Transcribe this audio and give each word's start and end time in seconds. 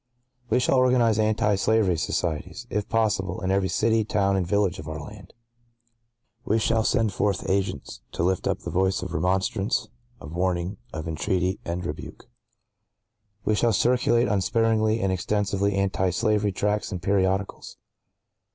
(¶35) 0.49 0.51
We 0.51 0.59
shall 0.59 0.77
organize 0.79 1.19
Anti 1.19 1.53
Slavery 1.57 1.95
Societies, 1.95 2.65
if 2.71 2.89
possible, 2.89 3.39
in 3.41 3.51
every 3.51 3.69
city, 3.69 4.03
town 4.03 4.35
and 4.35 4.47
village 4.47 4.79
of 4.79 4.87
our 4.87 4.99
land.(¶ 4.99 5.27
36) 5.29 5.33
We 6.45 6.57
shall 6.57 6.83
send 6.83 7.13
forth 7.13 7.47
Agents 7.47 8.01
to 8.13 8.23
lift 8.23 8.47
up 8.47 8.61
the 8.61 8.71
voice 8.71 9.03
of 9.03 9.13
remonstrance, 9.13 9.89
of 10.19 10.33
warning, 10.33 10.77
of 10.91 11.07
entreaty 11.07 11.59
and 11.63 11.85
rebuke.(¶ 11.85 12.23
37) 13.45 13.45
We 13.45 13.53
shall 13.53 13.73
circulate, 13.73 14.27
unsparingly 14.27 15.01
and 15.01 15.11
extensively, 15.11 15.75
anti 15.75 16.09
slavery 16.09 16.51
tracts 16.51 16.91
and 16.91 16.99
periodicals. 16.99 17.77